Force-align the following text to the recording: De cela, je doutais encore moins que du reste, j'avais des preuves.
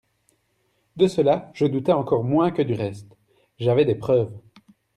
De 0.95 1.05
cela, 1.05 1.51
je 1.53 1.67
doutais 1.67 1.91
encore 1.91 2.23
moins 2.23 2.49
que 2.49 2.63
du 2.63 2.73
reste, 2.73 3.15
j'avais 3.59 3.85
des 3.85 3.93
preuves. 3.93 4.33